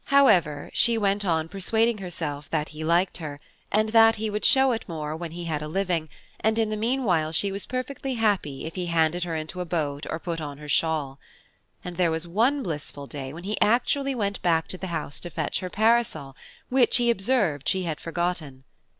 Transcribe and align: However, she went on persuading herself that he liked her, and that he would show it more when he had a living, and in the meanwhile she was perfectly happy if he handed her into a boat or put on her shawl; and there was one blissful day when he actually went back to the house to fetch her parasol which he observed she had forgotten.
However, 0.05 0.71
she 0.73 0.97
went 0.97 1.23
on 1.23 1.47
persuading 1.47 1.99
herself 1.99 2.49
that 2.49 2.69
he 2.69 2.83
liked 2.83 3.17
her, 3.17 3.39
and 3.71 3.89
that 3.89 4.15
he 4.15 4.31
would 4.31 4.43
show 4.43 4.71
it 4.71 4.89
more 4.89 5.15
when 5.15 5.29
he 5.29 5.43
had 5.43 5.61
a 5.61 5.67
living, 5.67 6.09
and 6.39 6.57
in 6.57 6.71
the 6.71 6.75
meanwhile 6.75 7.31
she 7.31 7.51
was 7.51 7.67
perfectly 7.67 8.15
happy 8.15 8.65
if 8.65 8.73
he 8.73 8.87
handed 8.87 9.25
her 9.25 9.35
into 9.35 9.61
a 9.61 9.65
boat 9.65 10.07
or 10.09 10.17
put 10.17 10.41
on 10.41 10.57
her 10.57 10.67
shawl; 10.67 11.19
and 11.85 11.97
there 11.97 12.09
was 12.09 12.27
one 12.27 12.63
blissful 12.63 13.05
day 13.05 13.31
when 13.31 13.43
he 13.43 13.61
actually 13.61 14.15
went 14.15 14.41
back 14.41 14.67
to 14.69 14.77
the 14.79 14.87
house 14.87 15.19
to 15.19 15.29
fetch 15.29 15.59
her 15.59 15.69
parasol 15.69 16.35
which 16.69 16.97
he 16.97 17.11
observed 17.11 17.69
she 17.69 17.83
had 17.83 17.99
forgotten. 17.99 18.63